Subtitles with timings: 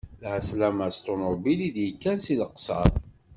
[0.23, 2.91] Lɛeslama s ṭunubil, i d-yekkan seg Leqser.